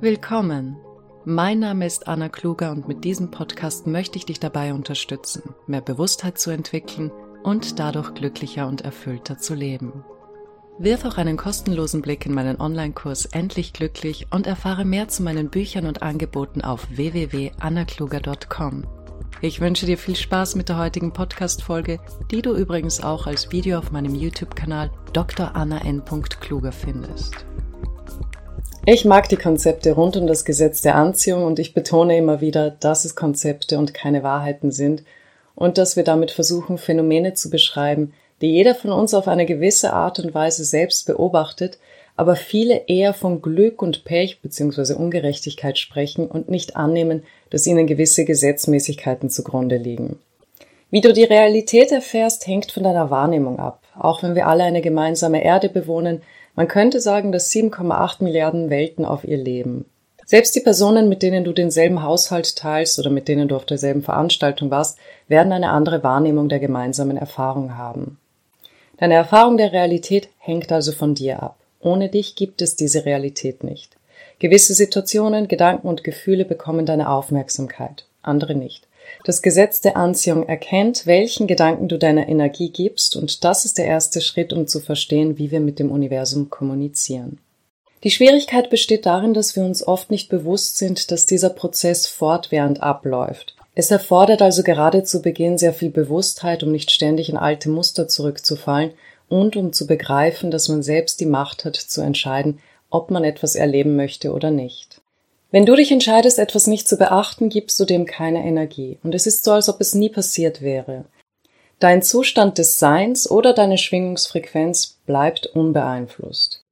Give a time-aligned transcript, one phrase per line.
[0.00, 0.76] Willkommen.
[1.24, 5.80] Mein Name ist Anna Kluger und mit diesem Podcast möchte ich dich dabei unterstützen, mehr
[5.80, 7.10] Bewusstheit zu entwickeln
[7.42, 10.04] und dadurch glücklicher und erfüllter zu leben.
[10.78, 15.48] Wirf auch einen kostenlosen Blick in meinen Online-Kurs Endlich Glücklich und erfahre mehr zu meinen
[15.48, 18.84] Büchern und Angeboten auf www.annakluger.com.
[19.40, 22.00] Ich wünsche dir viel Spaß mit der heutigen Podcast-Folge,
[22.30, 25.56] die du übrigens auch als Video auf meinem YouTube-Kanal Dr.
[25.56, 26.02] Anna N.
[26.04, 27.46] Kluger findest.
[28.88, 32.70] Ich mag die Konzepte rund um das Gesetz der Anziehung und ich betone immer wieder,
[32.70, 35.02] dass es Konzepte und keine Wahrheiten sind
[35.56, 39.92] und dass wir damit versuchen, Phänomene zu beschreiben, die jeder von uns auf eine gewisse
[39.92, 41.80] Art und Weise selbst beobachtet,
[42.14, 44.94] aber viele eher von Glück und Pech bzw.
[44.94, 50.20] Ungerechtigkeit sprechen und nicht annehmen, dass ihnen gewisse Gesetzmäßigkeiten zugrunde liegen.
[50.92, 53.82] Wie du die Realität erfährst, hängt von deiner Wahrnehmung ab.
[53.98, 56.22] Auch wenn wir alle eine gemeinsame Erde bewohnen,
[56.56, 59.84] man könnte sagen, dass 7,8 Milliarden Welten auf ihr leben.
[60.24, 64.02] Selbst die Personen, mit denen du denselben Haushalt teilst oder mit denen du auf derselben
[64.02, 68.18] Veranstaltung warst, werden eine andere Wahrnehmung der gemeinsamen Erfahrung haben.
[68.96, 71.58] Deine Erfahrung der Realität hängt also von dir ab.
[71.78, 73.96] Ohne dich gibt es diese Realität nicht.
[74.40, 78.85] Gewisse Situationen, Gedanken und Gefühle bekommen deine Aufmerksamkeit, andere nicht.
[79.24, 83.86] Das Gesetz der Anziehung erkennt, welchen Gedanken du deiner Energie gibst, und das ist der
[83.86, 87.38] erste Schritt, um zu verstehen, wie wir mit dem Universum kommunizieren.
[88.04, 92.82] Die Schwierigkeit besteht darin, dass wir uns oft nicht bewusst sind, dass dieser Prozess fortwährend
[92.82, 93.56] abläuft.
[93.74, 98.08] Es erfordert also gerade zu Beginn sehr viel Bewusstheit, um nicht ständig in alte Muster
[98.08, 98.92] zurückzufallen
[99.28, 103.54] und um zu begreifen, dass man selbst die Macht hat zu entscheiden, ob man etwas
[103.54, 105.02] erleben möchte oder nicht.
[105.50, 109.26] Wenn du dich entscheidest, etwas nicht zu beachten, gibst du dem keine Energie, und es
[109.26, 111.04] ist so, als ob es nie passiert wäre.
[111.78, 116.64] Dein Zustand des Seins oder deine Schwingungsfrequenz bleibt unbeeinflusst.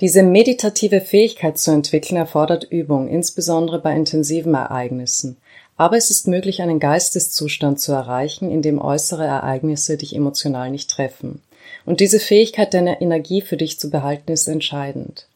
[0.00, 5.38] Diese meditative Fähigkeit zu entwickeln erfordert Übung, insbesondere bei intensiven Ereignissen.
[5.76, 10.90] Aber es ist möglich, einen Geisteszustand zu erreichen, in dem äußere Ereignisse dich emotional nicht
[10.90, 11.40] treffen.
[11.86, 15.27] Und diese Fähigkeit, deine Energie für dich zu behalten, ist entscheidend.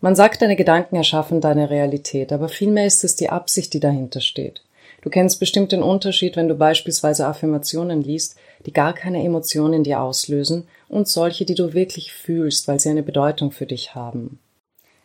[0.00, 4.20] Man sagt, deine Gedanken erschaffen deine Realität, aber vielmehr ist es die Absicht, die dahinter
[4.20, 4.62] steht.
[5.02, 8.36] Du kennst bestimmt den Unterschied, wenn du beispielsweise Affirmationen liest,
[8.66, 12.90] die gar keine Emotionen in dir auslösen, und solche, die du wirklich fühlst, weil sie
[12.90, 14.38] eine Bedeutung für dich haben.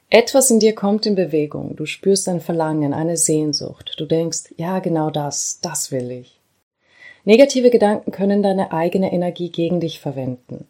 [0.10, 4.80] Etwas in dir kommt in Bewegung, du spürst ein Verlangen, eine Sehnsucht, du denkst, ja
[4.80, 6.40] genau das, das will ich.
[7.24, 10.68] Negative Gedanken können deine eigene Energie gegen dich verwenden.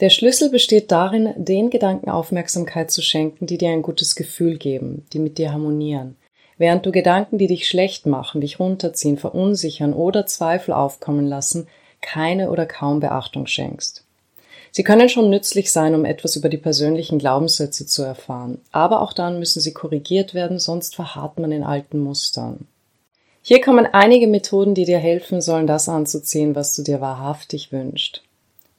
[0.00, 5.06] Der Schlüssel besteht darin, den Gedanken Aufmerksamkeit zu schenken, die dir ein gutes Gefühl geben,
[5.12, 6.16] die mit dir harmonieren,
[6.58, 11.68] während du Gedanken, die dich schlecht machen, dich runterziehen, verunsichern oder Zweifel aufkommen lassen,
[12.00, 14.04] keine oder kaum Beachtung schenkst.
[14.72, 19.12] Sie können schon nützlich sein, um etwas über die persönlichen Glaubenssätze zu erfahren, aber auch
[19.12, 22.66] dann müssen sie korrigiert werden, sonst verharrt man in alten Mustern.
[23.42, 28.24] Hier kommen einige Methoden, die dir helfen sollen, das anzuziehen, was du dir wahrhaftig wünschst.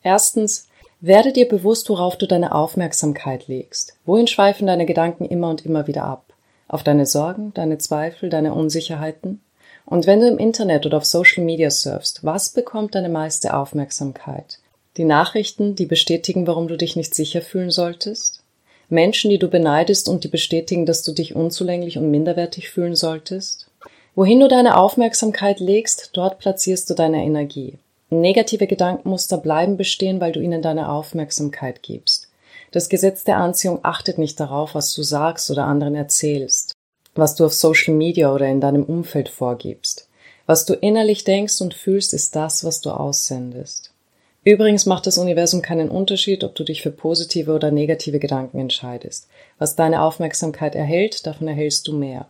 [0.04, 0.68] Erstens,
[1.06, 3.96] werde dir bewusst, worauf du deine Aufmerksamkeit legst.
[4.06, 6.34] Wohin schweifen deine Gedanken immer und immer wieder ab?
[6.68, 9.42] Auf deine Sorgen, deine Zweifel, deine Unsicherheiten?
[9.86, 14.60] Und wenn du im Internet oder auf Social Media surfst, was bekommt deine meiste Aufmerksamkeit?
[14.98, 18.42] Die Nachrichten, die bestätigen, warum du dich nicht sicher fühlen solltest?
[18.90, 23.68] Menschen, die du beneidest und die bestätigen, dass du dich unzulänglich und minderwertig fühlen solltest?
[24.16, 27.78] Wohin du deine Aufmerksamkeit legst, dort platzierst du deine Energie.
[28.22, 32.30] Negative Gedankenmuster bleiben bestehen, weil du ihnen deine Aufmerksamkeit gibst.
[32.72, 36.74] Das Gesetz der Anziehung achtet nicht darauf, was du sagst oder anderen erzählst,
[37.14, 40.10] was du auf Social Media oder in deinem Umfeld vorgibst.
[40.46, 43.92] Was du innerlich denkst und fühlst, ist das, was du aussendest.
[44.44, 49.28] Übrigens macht das Universum keinen Unterschied, ob du dich für positive oder negative Gedanken entscheidest.
[49.58, 52.28] Was deine Aufmerksamkeit erhält, davon erhältst du mehr.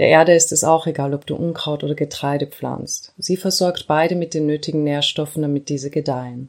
[0.00, 3.12] Der Erde ist es auch egal, ob du Unkraut oder Getreide pflanzt.
[3.18, 6.48] Sie versorgt beide mit den nötigen Nährstoffen, damit diese gedeihen.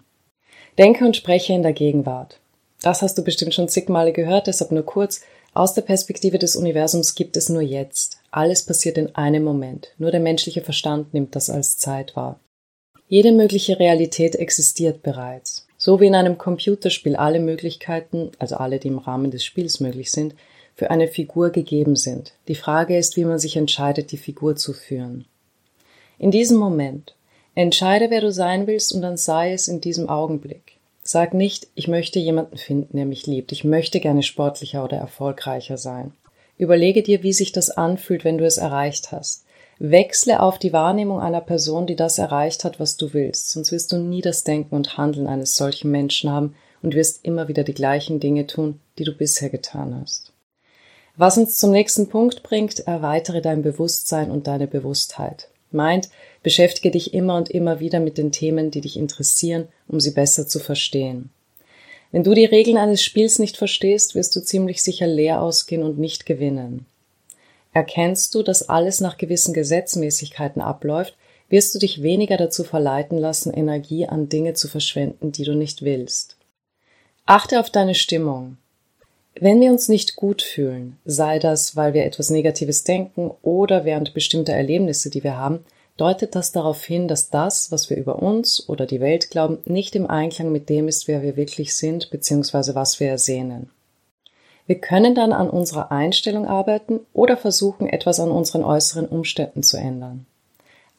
[0.78, 2.39] Denke und spreche in der Gegenwart.
[2.81, 5.19] Das hast du bestimmt schon zigmale gehört, deshalb nur kurz.
[5.53, 8.19] Aus der Perspektive des Universums gibt es nur jetzt.
[8.31, 9.89] Alles passiert in einem Moment.
[9.97, 12.39] Nur der menschliche Verstand nimmt das als Zeit wahr.
[13.09, 15.68] Jede mögliche Realität existiert bereits.
[15.83, 20.12] So wie in einem Computerspiel alle Möglichkeiten, also alle, die im Rahmen des Spiels möglich
[20.12, 20.36] sind,
[20.75, 22.33] für eine Figur gegeben sind.
[22.48, 25.25] Die Frage ist, wie man sich entscheidet, die Figur zu führen.
[26.19, 27.16] In diesem Moment
[27.56, 30.78] entscheide, wer du sein willst und dann sei es in diesem Augenblick.
[31.01, 35.78] Sag nicht, ich möchte jemanden finden, der mich liebt, ich möchte gerne sportlicher oder erfolgreicher
[35.78, 36.13] sein.
[36.60, 39.45] Überlege dir, wie sich das anfühlt, wenn du es erreicht hast.
[39.83, 43.92] Wechsle auf die Wahrnehmung einer Person, die das erreicht hat, was du willst, sonst wirst
[43.92, 47.74] du nie das Denken und Handeln eines solchen Menschen haben und wirst immer wieder die
[47.74, 50.33] gleichen Dinge tun, die du bisher getan hast.
[51.18, 55.48] Was uns zum nächsten Punkt bringt, erweitere dein Bewusstsein und deine Bewusstheit.
[55.72, 56.10] Meint,
[56.44, 60.48] beschäftige dich immer und immer wieder mit den Themen, die dich interessieren, um sie besser
[60.48, 61.31] zu verstehen.
[62.12, 65.98] Wenn du die Regeln eines Spiels nicht verstehst, wirst du ziemlich sicher leer ausgehen und
[65.98, 66.86] nicht gewinnen.
[67.73, 71.15] Erkennst du, dass alles nach gewissen Gesetzmäßigkeiten abläuft,
[71.50, 75.81] wirst du dich weniger dazu verleiten lassen, Energie an Dinge zu verschwenden, die du nicht
[75.81, 76.38] willst.
[77.25, 78.57] Achte auf deine Stimmung.
[79.39, 84.13] Wenn wir uns nicht gut fühlen, sei das, weil wir etwas Negatives denken oder während
[84.13, 85.63] bestimmter Erlebnisse, die wir haben,
[85.97, 89.95] deutet das darauf hin, dass das, was wir über uns oder die Welt glauben, nicht
[89.95, 92.75] im Einklang mit dem ist, wer wir wirklich sind bzw.
[92.75, 93.69] was wir ersehnen.
[94.68, 99.78] Wir können dann an unserer Einstellung arbeiten oder versuchen, etwas an unseren äußeren Umständen zu
[99.78, 100.25] ändern.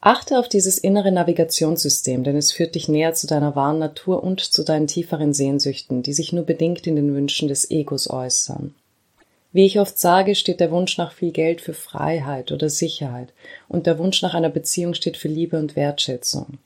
[0.05, 4.41] Achte auf dieses innere Navigationssystem, denn es führt dich näher zu deiner wahren Natur und
[4.41, 8.75] zu deinen tieferen Sehnsüchten, die sich nur bedingt in den Wünschen des Egos äußern.
[9.53, 13.29] Wie ich oft sage, steht der Wunsch nach viel Geld für Freiheit oder Sicherheit
[13.69, 16.57] und der Wunsch nach einer Beziehung steht für Liebe und Wertschätzung.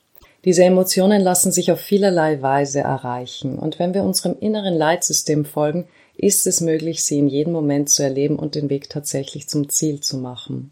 [0.46, 5.88] Diese Emotionen lassen sich auf vielerlei Weise erreichen und wenn wir unserem inneren Leitsystem folgen,
[6.18, 10.02] ist es möglich, sie in jedem Moment zu erleben und den Weg tatsächlich zum Ziel
[10.02, 10.72] zu machen.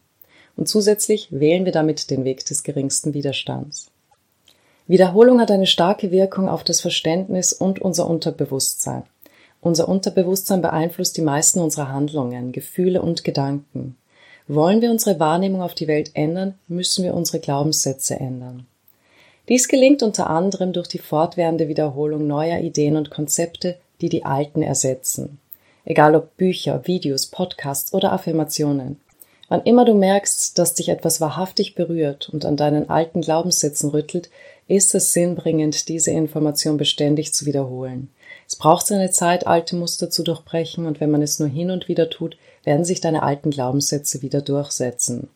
[0.57, 3.91] Und zusätzlich wählen wir damit den Weg des geringsten Widerstands.
[4.87, 9.03] Wiederholung hat eine starke Wirkung auf das Verständnis und unser Unterbewusstsein.
[9.61, 13.97] Unser Unterbewusstsein beeinflusst die meisten unserer Handlungen, Gefühle und Gedanken.
[14.47, 18.67] Wollen wir unsere Wahrnehmung auf die Welt ändern, müssen wir unsere Glaubenssätze ändern.
[19.49, 24.61] Dies gelingt unter anderem durch die fortwährende Wiederholung neuer Ideen und Konzepte, die die alten
[24.61, 25.39] ersetzen.
[25.85, 28.99] Egal ob Bücher, Videos, Podcasts oder Affirmationen.
[29.47, 34.29] Wann immer du merkst, dass dich etwas wahrhaftig berührt und an deinen alten Glaubenssätzen rüttelt,
[34.67, 38.09] ist es sinnbringend, diese Information beständig zu wiederholen.
[38.47, 41.87] Es braucht seine Zeit, alte Muster zu durchbrechen, und wenn man es nur hin und
[41.87, 45.29] wieder tut, werden sich deine alten Glaubenssätze wieder durchsetzen.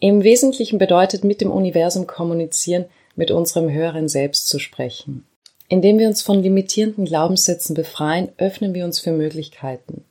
[0.00, 5.26] Im Wesentlichen bedeutet mit dem Universum kommunizieren, mit unserem höheren Selbst zu sprechen.
[5.70, 10.04] Indem wir uns von limitierenden Glaubenssätzen befreien, öffnen wir uns für Möglichkeiten.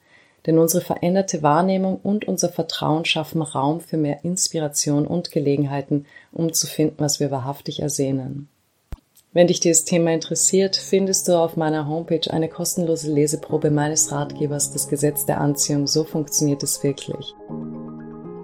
[0.45, 6.53] Denn unsere veränderte Wahrnehmung und unser Vertrauen schaffen Raum für mehr Inspiration und Gelegenheiten, um
[6.53, 8.47] zu finden, was wir wahrhaftig ersehnen.
[9.33, 14.71] Wenn dich dieses Thema interessiert, findest du auf meiner Homepage eine kostenlose Leseprobe meines Ratgebers
[14.71, 15.87] Das Gesetz der Anziehung.
[15.87, 17.35] So funktioniert es wirklich.